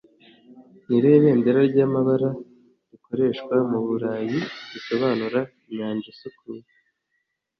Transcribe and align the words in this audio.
Ni 0.85 0.93
irihe 0.97 1.17
bendera 1.23 1.59
ry'amabara 1.71 2.29
rikoreshwa 2.89 3.55
mu 3.69 3.79
Burayi 3.87 4.37
risobanura 4.71 5.39
inyanja 5.69 6.07
isukuye 6.13 6.63